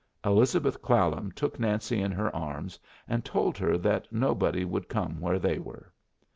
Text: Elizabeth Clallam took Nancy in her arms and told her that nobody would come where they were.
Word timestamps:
Elizabeth 0.25 0.81
Clallam 0.81 1.31
took 1.31 1.59
Nancy 1.59 2.01
in 2.01 2.11
her 2.11 2.35
arms 2.35 2.79
and 3.07 3.23
told 3.23 3.55
her 3.59 3.77
that 3.77 4.11
nobody 4.11 4.65
would 4.65 4.89
come 4.89 5.19
where 5.19 5.37
they 5.37 5.59
were. 5.59 5.93